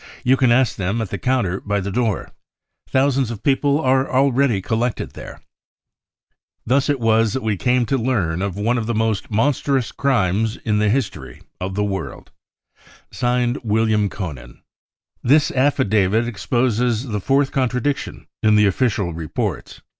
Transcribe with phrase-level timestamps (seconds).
[0.23, 2.31] You can ask them at* the counter by the door.
[2.89, 5.43] Thousands* of people are already collected there.'"
[6.65, 10.57] Thus it was that we came to learn of one of th* most monstrous crimes
[10.65, 12.31] in the history of the world,
[12.79, 14.61] 1.■■■■>" {Signed) Wilhelm Koenen."
[15.21, 19.81] THE REAL INCENDIARIES 93 This affidavit exposes the fourth contradiction in the official reports.